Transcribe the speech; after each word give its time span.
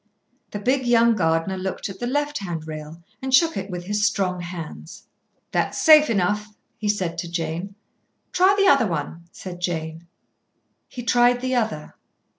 The 0.49 0.57
big, 0.57 0.87
young 0.87 1.15
gardener 1.15 1.57
looked 1.57 1.87
at 1.87 1.99
the 1.99 2.07
left 2.07 2.39
hand 2.39 2.67
rail 2.67 3.03
and 3.21 3.31
shook 3.31 3.55
it 3.55 3.69
with 3.69 3.83
his 3.83 4.03
strong 4.03 4.39
hands. 4.41 5.05
"That's 5.51 5.79
safe 5.79 6.09
enough," 6.09 6.55
he 6.79 6.89
said 6.89 7.19
to 7.19 7.29
Jane. 7.29 7.75
"Try 8.31 8.55
the 8.57 8.65
other," 8.65 9.19
said 9.31 9.59
Jane. 9.61 10.07
He 10.87 11.03
tried 11.03 11.39
the 11.39 11.53
other. 11.53 11.93